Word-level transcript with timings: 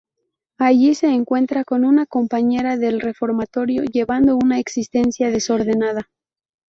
Allí 0.57 0.95
se 0.95 1.09
encuentra 1.09 1.63
con 1.63 1.85
una 1.85 2.07
compañera 2.07 2.75
del 2.75 3.01
reformatorio, 3.01 3.83
llevando 3.83 4.35
una 4.35 4.57
existencia 4.57 5.29
desordenada. 5.29 6.09